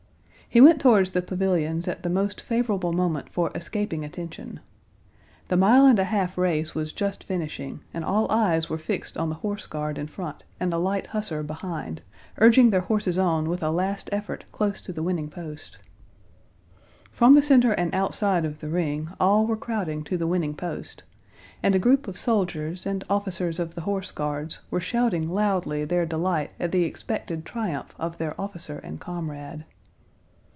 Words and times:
He 0.53 0.59
went 0.59 0.81
towards 0.81 1.11
the 1.11 1.21
pavilions 1.21 1.87
at 1.87 2.03
the 2.03 2.09
most 2.09 2.41
favorable 2.41 2.91
moment 2.91 3.29
for 3.29 3.53
escaping 3.55 4.03
attention. 4.03 4.59
The 5.47 5.55
mile 5.55 5.85
and 5.85 5.97
a 5.97 6.03
half 6.03 6.37
race 6.37 6.75
was 6.75 6.91
just 6.91 7.23
finishing, 7.23 7.79
and 7.93 8.03
all 8.03 8.29
eyes 8.29 8.69
were 8.69 8.77
fixed 8.77 9.15
on 9.17 9.29
the 9.29 9.35
horse 9.35 9.65
guard 9.65 9.97
in 9.97 10.07
front 10.07 10.43
and 10.59 10.69
the 10.69 10.77
light 10.77 11.07
hussar 11.07 11.41
behind, 11.41 12.01
urging 12.39 12.69
their 12.69 12.81
horses 12.81 13.17
on 13.17 13.47
with 13.47 13.63
a 13.63 13.71
last 13.71 14.09
effort 14.11 14.43
close 14.51 14.81
to 14.81 14.91
the 14.91 15.01
winning 15.01 15.29
post. 15.29 15.79
From 17.11 17.31
the 17.31 17.41
center 17.41 17.71
and 17.71 17.95
outside 17.95 18.43
of 18.43 18.59
the 18.59 18.67
ring 18.67 19.09
all 19.21 19.47
were 19.47 19.55
crowding 19.55 20.03
to 20.03 20.17
the 20.17 20.27
winning 20.27 20.53
post, 20.53 21.03
and 21.63 21.75
a 21.75 21.79
group 21.79 22.09
of 22.09 22.17
soldiers 22.17 22.85
and 22.85 23.05
officers 23.09 23.57
of 23.57 23.73
the 23.73 23.81
horse 23.87 24.11
guards 24.11 24.59
were 24.69 24.81
shouting 24.81 25.29
loudly 25.29 25.85
their 25.85 26.05
delight 26.05 26.51
at 26.59 26.73
the 26.73 26.83
expected 26.83 27.45
triumph 27.45 27.95
of 27.97 28.17
their 28.17 28.35
officer 28.37 28.79
and 28.79 28.99
comrade. 28.99 29.63